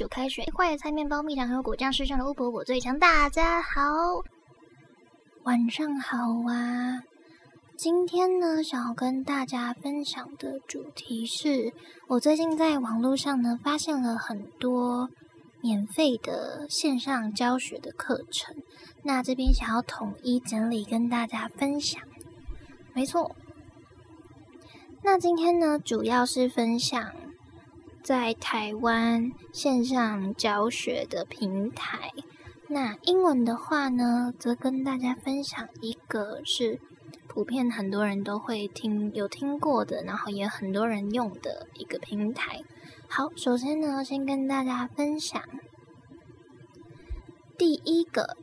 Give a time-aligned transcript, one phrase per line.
[0.00, 2.98] 煮开水，坏的菜面包、蜜糖和果酱，世上的巫婆我最强。
[2.98, 3.82] 大家好，
[5.42, 6.16] 晚上好
[6.48, 7.02] 啊！
[7.76, 11.74] 今天呢，想要跟大家分享的主题是，
[12.08, 15.10] 我最近在网络上呢发现了很多
[15.60, 18.56] 免费的线上教学的课程，
[19.02, 22.00] 那这边想要统一整理跟大家分享。
[22.94, 23.36] 没错，
[25.02, 27.12] 那今天呢，主要是分享
[28.02, 32.12] 在台湾线上教学的平台。
[32.68, 36.80] 那英文的话呢，则跟大家分享一个是。
[37.32, 42.64] 普遍很多人都会听有听过的，然后也很多人用的一个平台。
[43.08, 45.40] 好，首先呢，先跟大家分享
[47.56, 48.36] 第一个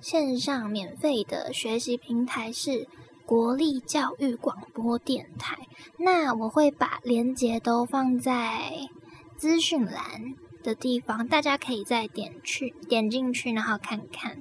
[0.00, 2.88] 线上免费的学习平台是
[3.28, 5.58] 国立教育广播电台。
[5.98, 8.88] 那我会把链接都放在
[9.36, 14.40] 资讯栏的地方，大家可以再点去点进去，然后看看。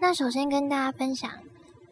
[0.00, 1.30] 那首先跟大家分享。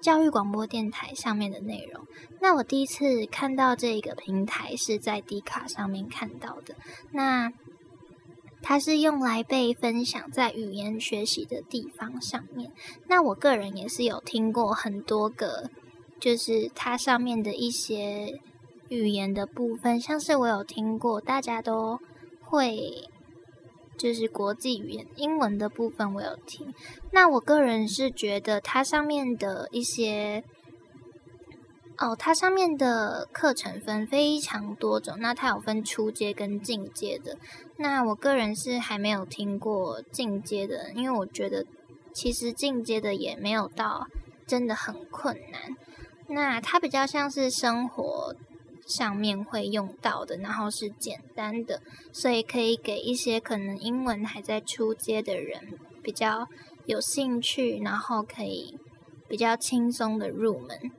[0.00, 2.06] 教育广播电台上面的内容，
[2.40, 6.74] 那我第一次看到这个平台是在迪卡上面看到的。
[7.10, 7.52] 那
[8.62, 12.72] 它是用来被分享在语言学习的地方上面。
[13.08, 15.68] 那我个人也是有听过很多个，
[16.20, 18.38] 就是它上面的一些
[18.88, 21.98] 语言的部分，像是我有听过，大家都
[22.42, 23.08] 会。
[23.98, 26.72] 就是国际语言英文的部分，我有听。
[27.12, 30.42] 那我个人是觉得它上面的一些，
[31.98, 35.16] 哦，它上面的课程分非常多种。
[35.18, 37.36] 那它有分初阶跟进阶的。
[37.76, 41.66] 那我个人是还没有听过进阶的，因为我觉得
[42.14, 44.06] 其实进阶的也没有到
[44.46, 45.76] 真的很困难。
[46.30, 48.34] 那它比较像是生活。
[48.86, 51.80] 上面会用到的，然后是简单的，
[52.12, 56.48] 所以可以给一些可能英文还在初阶的人比较
[56.86, 58.76] 有兴趣，然后可以
[59.28, 60.90] 比较轻松的入门。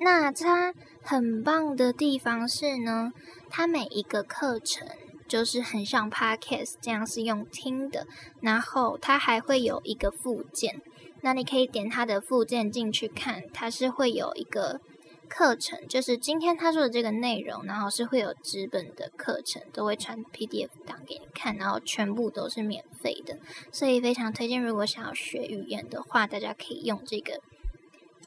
[0.00, 0.72] 那它
[1.02, 3.12] 很棒的地方是呢，
[3.50, 4.88] 它每一个课程
[5.28, 8.06] 就是很像 podcast 这样是用听的，
[8.40, 10.80] 然后它还会有一个附件，
[11.24, 14.80] 那你可以点它的附件进去看，它是会有一个。
[15.26, 23.38] 课程就是今天他说的这个内容，然后是会有纸本的课程，都会传 PDF 档给你看，然后全部都是免费的，
[23.72, 24.62] 所以非常推荐。
[24.62, 27.40] 如果想要学语言的话，大家可以用这个。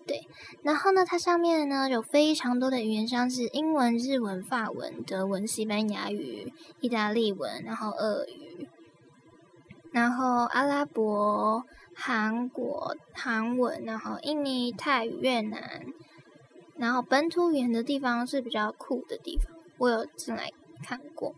[0.08, 0.28] 对，
[0.64, 8.68] 然后呢，它上面呢有非常多的语言，像是英文、日文、法文、德文、西班牙语、意大利文，然后俄语，
[9.92, 11.64] 然后阿拉伯、
[12.00, 15.84] 韩国韩文，然后印尼泰语、越南。
[16.76, 20.52] 然后本土语言的地方是比较酷的地方，我有进来
[20.84, 21.34] 看过。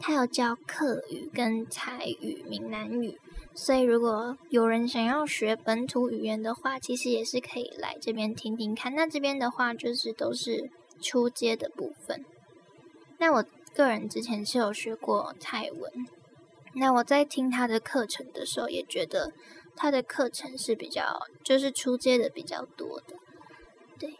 [0.00, 3.16] 他有教客语跟台语、闽南语，
[3.54, 8.92] 所以如果有人想要学本土语言的话，其实也是可以来这边听听看。
[8.94, 10.70] 那这边的话就是都是
[11.00, 12.24] 初阶的部分。
[13.18, 13.44] 那我
[13.74, 15.92] 个人之前是有学过泰文，
[16.74, 19.32] 那我在听他的课程的时候，也觉得
[19.82, 23.16] 它的课程是比较就是出街的比较多的。
[23.98, 24.14] 对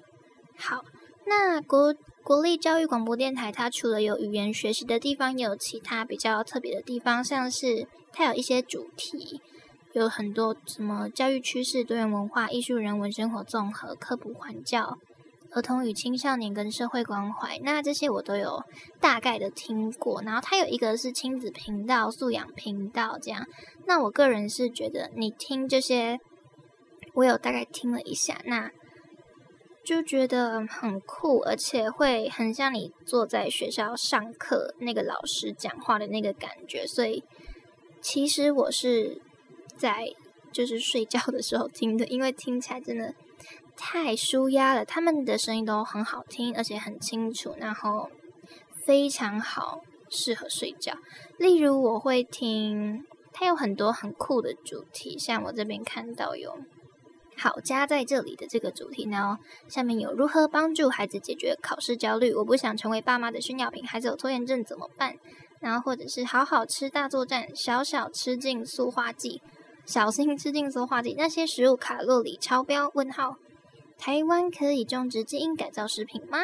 [0.57, 0.83] 好，
[1.27, 9.43] 那国国立教育广播电台，它除了有语言学习的地方，也有其他比较特别的地方，像是它有一些主题，
[9.93, 14.97] 有很多什么教育趋势、多元文化、艺术、人文、生活综合、科普、环教、
[15.53, 18.63] 儿童与青少年跟社会关怀，那这些我都有
[19.01, 20.23] 大概的听过。
[20.23, 23.47] 然后它有一个是亲子频道、素养频道这样。
[23.87, 26.19] 那我个人是觉得，你听这些，
[27.15, 28.71] 我有大概听了一下，那。
[29.83, 37.25] 就觉得很酷，而且会很像你坐在学校上课那个老师讲话的那个感觉，所以
[38.01, 39.21] 其实我是
[39.79, 40.13] 在
[40.53, 43.15] 就是睡觉的时候听的，因为听起来真的
[43.77, 44.85] 太舒压了。
[44.85, 48.11] 他们的声音都很好听，而且很清楚，然后
[48.85, 50.95] 非常好，适合睡觉。
[51.39, 56.59] 例如我会听，它有很多很酷的主题，像我这边看到有。
[57.37, 62.35] 好，家在这里的这个主题呢，下面有如何帮助孩子解决考试焦虑？
[62.35, 65.17] 我不想成为爸妈的炫耀品，孩子有拖延症怎么办？
[65.61, 69.41] 然后或者是好好吃大作战，小小吃进塑化剂，
[69.87, 72.91] 小心吃进塑化剂，那些食物卡路里超标？
[72.93, 73.37] 问号，
[74.01, 76.39] 台湾可以种植基因改造食品吗？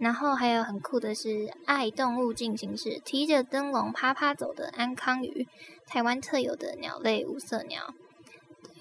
[0.00, 5.46] 然后还有很酷的是爱动物进行式，提着灯笼啪啪走的安康鱼，
[5.86, 7.94] 台湾特有的鸟类五色鸟。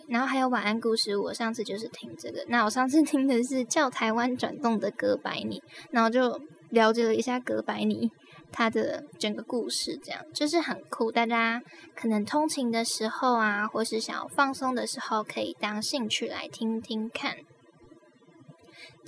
[0.08, 2.44] 然后还有晚安故事，我上次就是听这个。
[2.48, 5.62] 那我上次听的是叫台湾转动的哥白尼，
[5.92, 6.42] 然后就
[6.72, 8.10] 了解了一下哥白尼，
[8.52, 11.12] 它的整个故事，这样就是很酷。
[11.12, 11.62] 大家
[11.96, 17.36] 可能通勤的时候啊，或是想要放松的时候，可以当兴趣来听听看。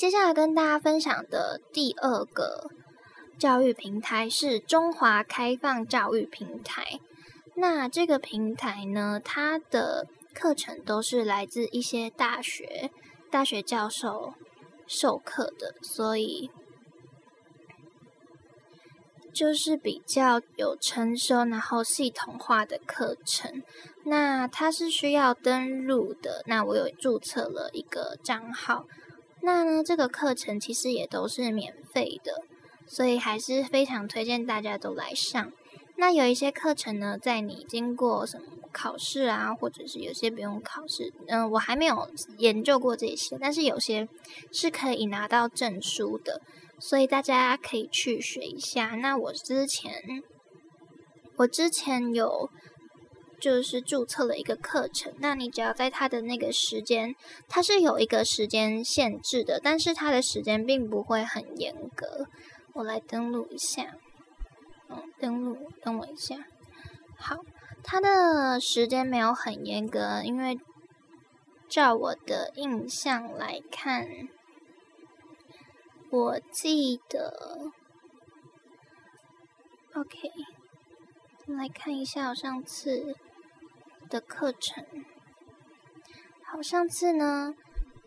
[0.02, 2.72] 接下来跟大家分享的第二个
[3.38, 7.00] 教育平台是中华开放教育平台。
[7.56, 12.90] 那这个平台呢，它的课程都是来自一些大学
[13.30, 14.34] 大学教授
[14.88, 16.50] 授课的，所以。
[19.32, 23.64] 就是比较有成熟，然后系统化的课程。
[24.04, 26.44] 那它是需要登录的。
[26.48, 28.88] 那我有注册了一个账号。
[29.42, 32.44] 那呢，这个课程其实也都是免费的，
[32.88, 35.52] 所以还是非常推荐大家都来上。
[35.98, 44.08] 那有一些课程呢，在你经过什么考试啊，或者是有些不用考试，嗯，我还没有研究过这些，但是有些
[44.52, 46.42] 是可以拿到证书的。
[46.80, 48.96] 所以大家可以去学一下。
[48.96, 50.24] 那我之前，
[51.36, 52.50] 我之前有
[53.42, 55.14] 就是注册了一个课程。
[55.18, 57.16] 那你只要在它的那个时间，
[57.50, 62.28] 它是有一个时间限制的，但是它的时间并不会很严格。
[62.74, 63.96] 我来登录一下，
[64.88, 66.46] 嗯，登录，等我一下。
[67.18, 67.38] 好，
[67.84, 70.58] 它的时间没有很严格，因为
[71.68, 74.08] 照我的印象来看。
[76.10, 77.72] 我记得
[79.94, 80.30] ，OK，
[81.48, 83.16] 来看一下我上次
[84.12, 84.86] 的课程。
[86.46, 87.56] 好，上次呢，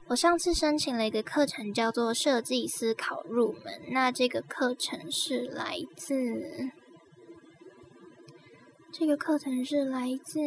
[0.08, 3.80] 我上次申请了一个课程，叫做设计思考入门。
[3.90, 6.68] 那这个课程是来自，
[8.92, 10.38] 这个课程是来自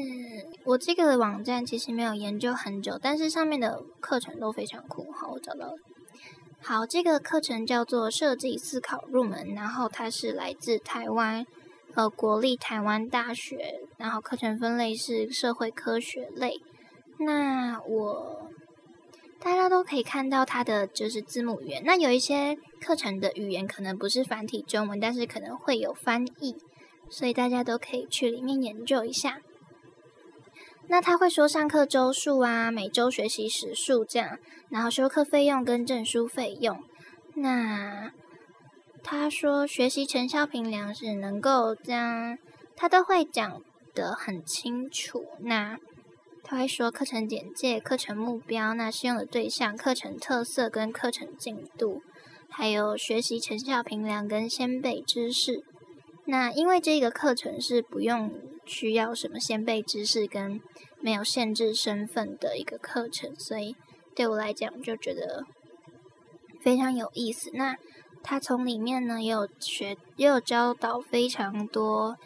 [0.64, 5.12] 我这个网站，其实没有研究很久，但是上面的课程都非常酷。
[5.12, 5.74] 好，我找到了。
[6.62, 11.46] 好，这个课程叫做设计思考入门，然后它是来自台湾，
[11.98, 16.62] 呃，国立台湾大学，然后课程分类是社会科学类。
[17.18, 18.52] 那我
[19.40, 21.82] 大家都可以看到它的就是字幕语言。
[21.84, 26.56] 那有一些课程的语言可能不是繁体中文，但是可能会有翻译，
[27.10, 29.40] 所以大家都可以去里面研究一下。
[30.90, 34.38] 那他会说上课周数啊，每周学习时数这样，
[34.70, 36.78] 然后修课费用跟证书费用。
[37.34, 38.12] 那
[39.10, 42.38] 他说学习成效平量是能够将，
[42.76, 43.64] 他都会讲
[43.94, 45.24] 得很清楚。
[45.40, 45.78] 那
[46.44, 52.02] 他会说课程简介、课程目标、那适用的对象、课程特色跟课程进度，
[52.50, 55.64] 还有学习成效平量跟先辈知识。
[56.26, 58.30] 那因为这个课程是不用
[58.66, 60.60] 需要什么先辈知识跟
[61.00, 63.74] 没有限制身份的一个课程，所以
[64.14, 65.46] 对我来讲就觉得
[66.62, 67.50] 非常有意思。
[67.54, 67.78] 那
[68.24, 72.18] 他从里面呢也有学，也有教导非常多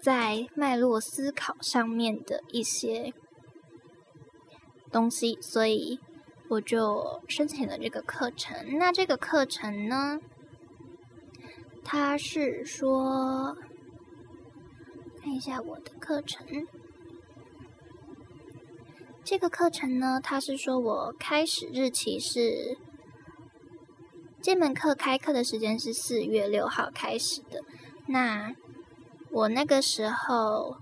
[0.00, 3.12] 在脉络思考上面的一些
[4.92, 5.98] 东西，所以
[6.50, 8.78] 我就申请了这个课程。
[8.78, 10.18] 那这个课程呢？
[11.84, 13.56] 他是说，
[15.22, 16.46] 看一下我的课程。
[19.24, 22.76] 这个课程呢，他是说我开始日期是
[24.40, 27.60] 这门课开课的时间是四月六号开始的。
[28.06, 28.54] 那
[29.30, 30.76] 我那个时候，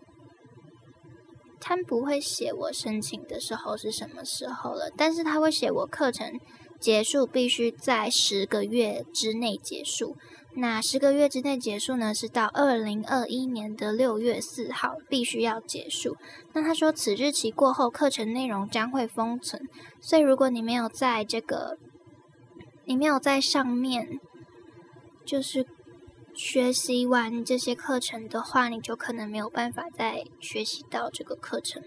[1.60, 6.38] 他不会写我申请的时候是什么时候了，但是他会写我课程
[6.78, 10.16] 结束必须在十个月之内结束。
[10.58, 12.14] 那十个月之内结束呢？
[12.14, 16.16] 是到二零二一年的六月四号必须要结束。
[16.54, 19.60] 那他说此日期过后，课程内容将会封存。
[20.00, 21.76] 所以如果你没有在这个，
[22.86, 24.18] 你没有在上面，
[25.24, 25.66] 就是
[26.34, 31.82] 学习完这些课程的话，你就可能没有办法再学习到这个课程。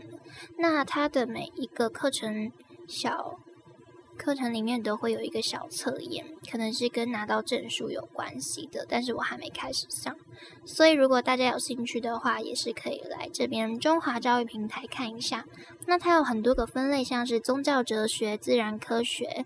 [0.57, 2.51] 那它的每一个课程
[2.87, 3.39] 小。
[4.17, 10.13] 课程里面都会有一个小测验，可能是跟拿到证书有关系的，但是我还没开始上，
[10.65, 15.45] 所以如果大家有兴趣的话，也是可以来这边中华教育平台看一下。
[15.87, 19.45] 那它有很多个分类，像是宗教哲学、自然科学、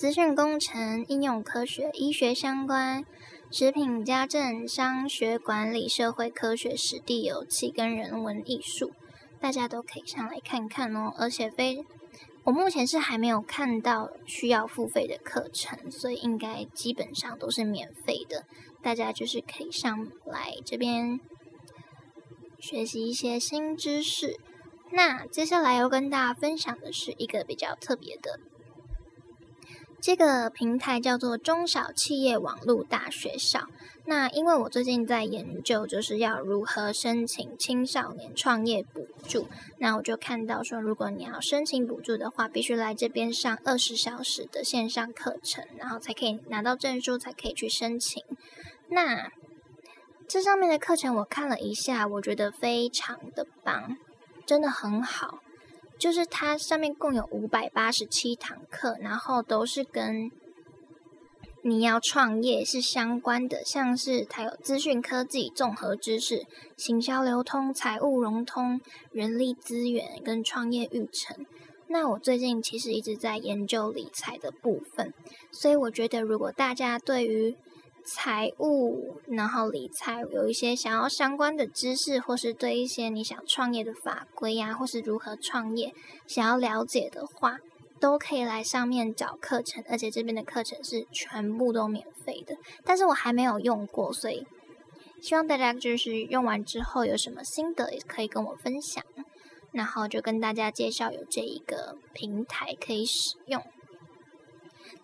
[0.00, 3.04] 资讯工程、应用科学、医学相关、
[3.50, 8.92] 食品家政、商学管理、社会科学、史地游气跟人文艺术，
[9.38, 11.84] 大家都可以上来看看哦，而且非。
[12.44, 18.46] 我目前是还没有看到需要付费的课程，所以应该基本上都是免费的。
[18.82, 21.20] 大家就是可以上来这边
[22.58, 24.40] 学习一些新知识。
[24.92, 28.40] 那接下来要跟大家分享的是一个比较特别的，
[30.02, 33.68] 这个平台叫做中小企业网络大学校。
[34.06, 39.46] 那因为我最近在研究，就是要如何申请青少年创业补助。
[39.78, 48.24] 那我就看到说，如果你要申请补助的话，必须来这边上二十小时的线上课程，然后才可以拿到证书，才可以去申请。
[48.88, 49.30] 那
[50.26, 53.96] 这上面的课程我看了一下，我觉得非常的棒，
[54.46, 55.40] 真的很好。
[56.00, 60.30] 就是它上面共有五百八十七堂课，然后都是跟
[61.62, 68.80] 你要创业是相关的，像是它有资讯科技、综合知识、行销流通、财务融通、
[69.12, 71.44] 人力资源跟创业育成。
[71.88, 75.12] 那我最近其实一直在研究理财的部分，
[75.52, 77.58] 所以我觉得如果大家对于
[78.04, 85.94] 财务，然后理财有一些想要相关的知识，或是对一些你想创业的法规呀，或是如何创业
[86.26, 87.58] 想要了解的话，
[88.00, 92.56] 都可以来上面找课程，而且这边的课程是全部都免费的。
[92.84, 94.46] 但是我还没有用过，所以
[95.20, 99.04] 希望大家就是用完之后有什么心得也可以跟我分享，
[99.72, 103.62] 然后就跟大家介绍有这一个平台可以使用。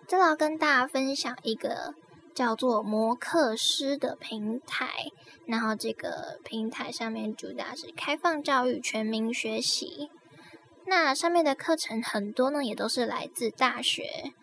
[0.07, 1.95] 再来跟大家分享一个。
[2.37, 5.11] 叫做摩克师的平台，
[5.47, 10.11] 然后这个平台上面主打是开放教育、全民学习。
[10.85, 14.35] 那上面的课程很多呢，也都是来自大学、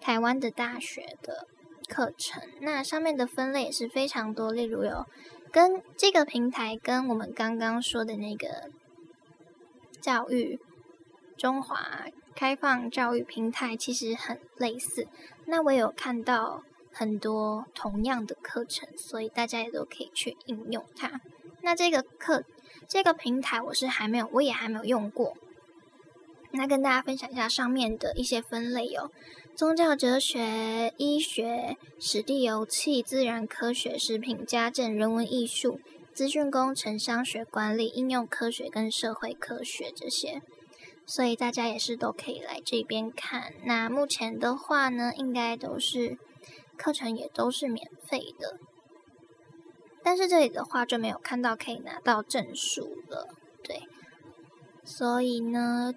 [0.00, 1.48] 台湾的大学的
[1.88, 2.40] 课程。
[2.60, 5.04] 那上面的分类也是非常多，例如有
[5.50, 8.70] 跟这个平台跟我们刚刚说的那个
[10.00, 10.60] 教育
[11.36, 12.04] 中华
[12.36, 15.08] 开放教育平台其实很类似。
[15.46, 16.62] 那我有看到。
[16.96, 21.20] 很多同样的课程，所以大家也都可以去应用它。
[21.60, 22.44] 那这个课
[22.86, 25.36] 这个平台我是还没有，我也还没有用过。
[26.52, 29.10] 那跟大家分享一下上面的一些分类有：
[29.56, 35.80] 宗教、哲学、医学、史地、油气、自然科学、食品、家政、人文艺术、
[36.12, 40.40] 资讯工程、商学管理、应用科学跟社会科学这些。
[41.04, 43.52] 所以大家也是都可以来这边看。
[43.64, 46.18] 那目前的话呢，应该都是。
[46.76, 48.58] 课程也都是免费的，
[50.02, 53.88] 但是这里的话就没有看到可以拿到证书了，对。
[54.84, 55.94] 所以呢，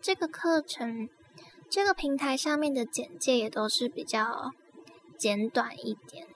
[0.00, 1.08] 这个课程
[1.68, 4.52] 这个平台上面的简介也都是比较
[5.18, 6.26] 简短一点，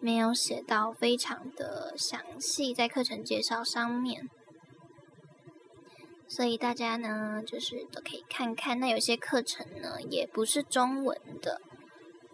[0.00, 4.28] 没有写到非常的详细在课程介绍上面。
[6.28, 8.78] 所以大家呢，就是都可以看看。
[8.78, 11.60] 那有些课程呢，也不是中文的。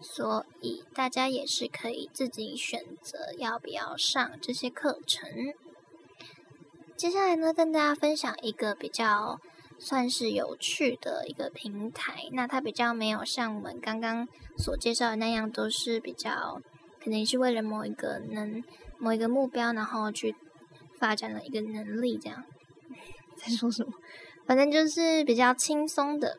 [0.03, 5.53] 所以大家也是可以自己选择要不要上这些课程。
[6.97, 9.39] 接下来呢，跟大家分享一个比较
[9.79, 12.29] 算是有趣的一个平台。
[12.33, 16.61] 那它比较没有像我们刚刚所介绍的那样，都是比较
[17.03, 18.61] 可能是为了某一个能
[18.99, 20.35] 某一个目标，然后去
[20.99, 22.43] 发展了一个能力这样。
[23.35, 23.93] 在说什么？
[24.45, 26.37] 反正就是比较轻松的。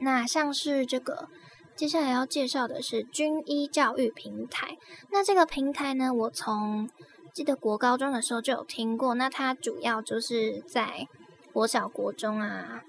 [0.00, 1.28] 那像是这个。
[1.76, 4.78] 接下来要介绍的是军医教育平台。
[5.10, 6.88] 那这个平台呢，我从
[7.32, 9.14] 记得国高中的时候就有听过。
[9.14, 11.08] 那它主要就是在
[11.52, 12.82] 国小、国中啊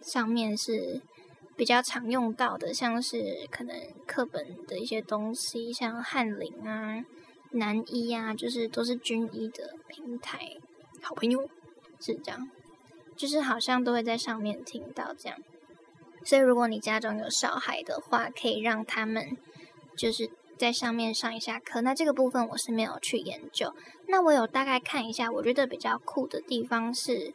[0.00, 1.02] 上面是
[1.56, 3.76] 比较常用到的，像是可能
[4.06, 7.04] 课本的一些东西，像翰林啊、
[7.50, 10.56] 南医啊，就是都是军医的平台。
[11.02, 11.48] 好朋友
[12.00, 12.48] 是这样，
[13.16, 15.36] 就是好像都会在上面听到这样。
[16.24, 19.36] 所以，如果你家中有小孩的话，可以让他们
[19.96, 21.80] 就是在上面上一下课。
[21.80, 23.74] 那这个部分我是没有去研究。
[24.08, 27.34] 那我有大概看一下，我觉得比较酷的地方是，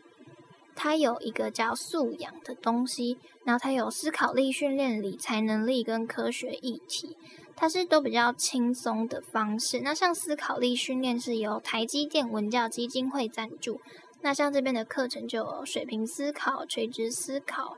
[0.76, 7.16] 它有一个叫素养的东西，然后它有思考力训练、理财能力跟科学议题，
[7.56, 9.80] 它是都比较轻松的方式。
[9.82, 13.80] 那像思考力训练是由台积电文教基金会赞助。
[14.22, 17.78] 那像这边的课程就有水平思考、垂直思考。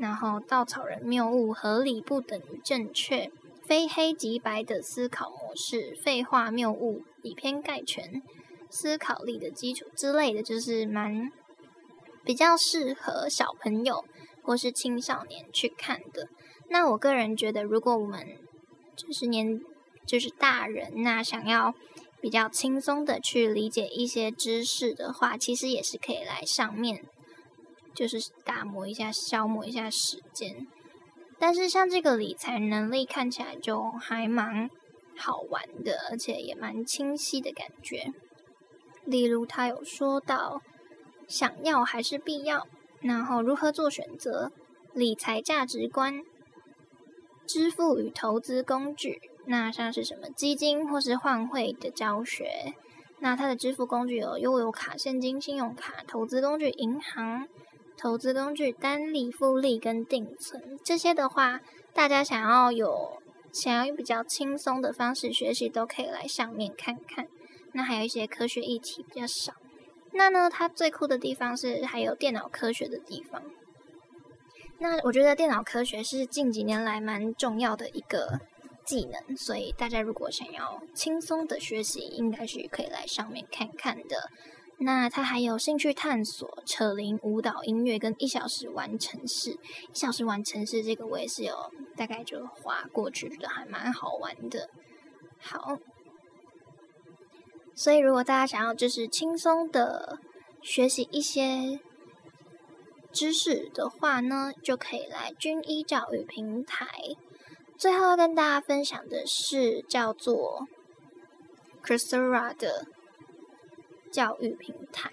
[0.00, 3.30] 然后稻草人谬误，合理不等于正确，
[3.62, 8.22] 非黑即白的思考模式，废话谬误，以偏概全，
[8.70, 11.30] 思考力的基础之类的，就是蛮
[12.24, 14.02] 比较适合小朋友
[14.42, 16.28] 或是青少年去看的。
[16.70, 18.26] 那我个人觉得，如果我们
[18.96, 19.60] 就是年
[20.06, 21.74] 就是大人，那想要
[22.22, 27.04] 比较轻松的去理解一些知识的话，其实也是可以来上面。
[28.00, 30.66] 就是打磨一下、消磨一下时间，
[31.38, 34.70] 但是像这个理财能力看起来就还蛮
[35.18, 38.14] 好玩的，而且也蛮清晰的感觉。
[39.04, 40.62] 例如，他有说到
[41.28, 42.66] 想要还是必要，
[43.02, 44.50] 然后如何做选择、
[44.94, 46.22] 理财价值观，
[47.46, 52.72] 支付与投资工具，那像是什么基金或是换汇的教学。
[53.18, 57.46] 那它的支付工具有悠游卡、现金、信用卡；投资工具银行、
[58.00, 60.78] 投资工具单利、复利跟定存。
[60.82, 61.60] 这些的话，
[61.92, 63.20] 大家想要有
[63.52, 67.28] 想要用比较轻松的方式学习，都可以来上面看看。
[67.74, 69.52] 那还有一些科学议题比较少。
[70.12, 73.42] 那呢，它最酷的地方是还有电脑科学的地方。
[74.78, 78.40] 那我觉得电脑科学是近几年来蛮重要的一个
[78.86, 84.30] 技能，所以大家如果想要轻松的学习，应该是可以来上面看看的。
[84.80, 89.52] 那他还有兴趣探索、扯铃、舞蹈、音乐跟一小时完成式。
[89.52, 94.68] 一小时完成式这个我也是有大概就划过去，觉得还蛮好玩的。
[95.38, 95.76] 好，
[97.74, 100.18] 所以如果大家想要就是轻松的
[100.62, 101.80] 学习一些。
[103.12, 106.86] 知识的话呢，就可以来军医教育平台。
[107.76, 110.68] 最后要跟大家分享的是叫做
[111.82, 112.86] Coursera 的
[114.10, 115.10] 教育平台。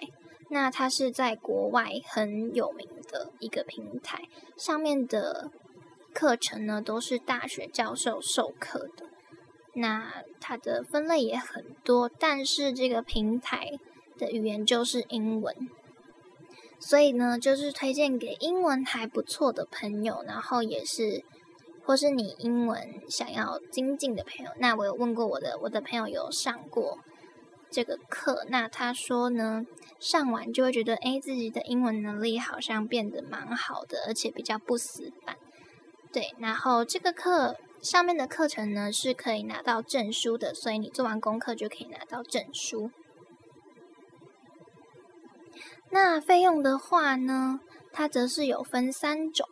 [0.49, 4.23] 那它是在国外很有名的一个平台，
[4.55, 5.51] 上面的
[6.13, 9.09] 课程呢都是大学教授授课的。
[9.75, 13.77] 那它的分类也很多，但是这个平台
[14.17, 15.55] 的语言就是英文。
[16.79, 21.23] 所以呢，就是推荐给英文还不错的朋友，然后也是，
[21.83, 24.51] 或是你英文想要精进的朋友。
[24.59, 26.99] 那我有问过我的，我的朋友有上过
[27.69, 29.63] 这个课，那他说呢，
[29.99, 35.37] 上完就会觉得，哎，自己的英文能力好像变得蛮好的，而且比较不死板。
[36.11, 42.89] 对，然后这个课上面的课程呢是可以拿到证书的，所以你做完功课就可以拿到证书。
[45.91, 47.59] 那费用的话呢，
[47.91, 49.47] 它则是有分三种，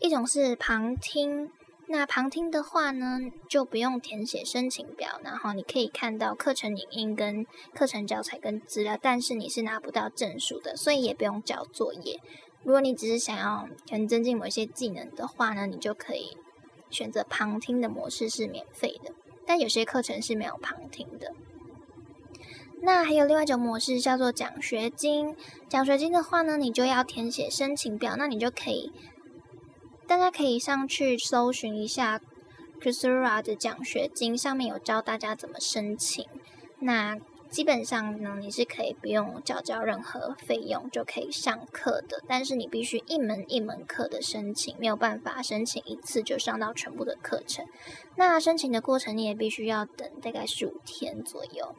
[0.00, 1.50] 一种是旁听，
[1.90, 12.20] 那旁听的话呢，就不用填写申请表，然后你可以看到课程影音跟课程教材跟资料，但是你是拿不到证书的，所以也不用交作业。
[12.62, 16.36] 如果你只是想要可能增进某一些技能的话呢，你就可以
[16.90, 19.12] 选择旁听的模式是免费的，
[19.46, 21.32] 但有些课程是没有旁听的。
[22.80, 25.34] 那还有另外一种模式叫做奖学金。
[25.68, 28.14] 奖学金的话呢，你就要填写申请表。
[28.16, 28.92] 那你就可以，
[30.08, 32.18] 大家可以上去搜寻一下
[32.80, 36.26] Coursera 的奖学金，上面有教大家怎么申请。
[36.78, 37.18] 那
[37.50, 42.22] 基本上呢，你是可以不用缴交任何费用就可以上课的。
[42.26, 47.66] 但是你必须一门一门课的申请，没有办法申请一次就上到全部的课程。
[48.16, 51.74] 那申请的过程你也必须要等大概十五天左右。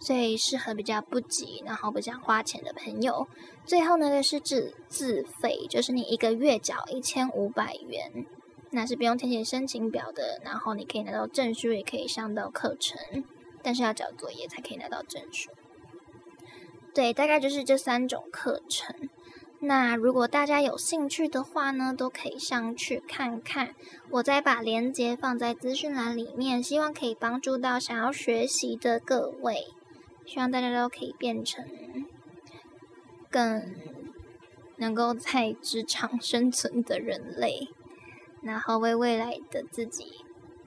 [0.00, 3.28] 所以适合比较不急，然后不想花钱的朋友。
[3.64, 8.26] 最后呢，是自自费，就是你一个月缴一千五百元，
[8.70, 10.40] 那是不用填写申请表的。
[10.44, 13.24] 然后你可以拿到证书，也可以上到课程，
[13.62, 15.50] 但是要交作业才可以拿到证书。
[16.94, 19.08] 对，大概就是这三种课程。
[19.60, 23.74] 那如果大家有兴趣的话呢，都可以上去看看。
[24.10, 29.66] 我再把链接放在资讯栏里面，希望可以帮助到想要学习的各位。
[30.24, 31.64] 希望大家都可以变成
[33.28, 33.74] 更
[34.76, 37.66] 能够在职场生存的人类，
[38.42, 40.24] 然后为未来的自己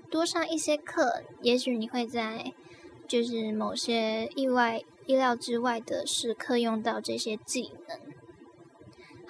[0.09, 1.23] 多上一些课。
[1.41, 2.51] 也许你会在
[3.07, 8.10] 就是某些意外、意料之外的时刻用到这些技能。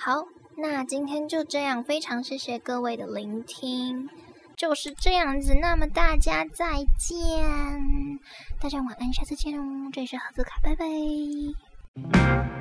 [0.04, 0.26] 好，
[0.58, 4.10] 那今天就这样，非常谢谢各位的聆听，
[4.58, 5.54] 就是这样子。
[5.62, 8.20] 那么大家再见，
[8.60, 9.92] 大家晚安，下次见哦。
[9.94, 12.61] 这里是盒子卡，拜拜。